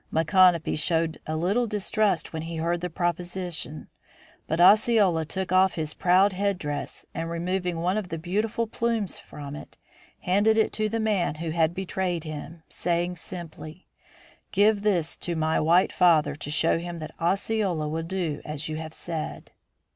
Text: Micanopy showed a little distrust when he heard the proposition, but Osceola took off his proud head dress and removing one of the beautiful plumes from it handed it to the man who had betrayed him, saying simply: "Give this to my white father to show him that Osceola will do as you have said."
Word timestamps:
Micanopy 0.11 0.75
showed 0.77 1.19
a 1.27 1.35
little 1.35 1.67
distrust 1.67 2.33
when 2.33 2.41
he 2.41 2.55
heard 2.55 2.81
the 2.81 2.89
proposition, 2.89 3.87
but 4.47 4.59
Osceola 4.59 5.25
took 5.25 5.51
off 5.51 5.75
his 5.75 5.93
proud 5.93 6.33
head 6.33 6.57
dress 6.57 7.05
and 7.13 7.29
removing 7.29 7.77
one 7.81 7.97
of 7.97 8.09
the 8.09 8.17
beautiful 8.17 8.65
plumes 8.65 9.19
from 9.19 9.55
it 9.55 9.77
handed 10.21 10.57
it 10.57 10.73
to 10.73 10.89
the 10.89 10.99
man 10.99 11.35
who 11.35 11.51
had 11.51 11.75
betrayed 11.75 12.23
him, 12.23 12.63
saying 12.67 13.15
simply: 13.15 13.85
"Give 14.51 14.81
this 14.81 15.19
to 15.19 15.35
my 15.35 15.59
white 15.59 15.91
father 15.91 16.33
to 16.33 16.49
show 16.49 16.79
him 16.79 16.97
that 16.97 17.11
Osceola 17.21 17.87
will 17.87 18.01
do 18.01 18.41
as 18.43 18.67
you 18.67 18.77
have 18.77 18.95
said." 18.95 19.51